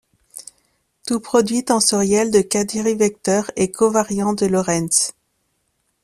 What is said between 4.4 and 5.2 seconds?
Lorentz.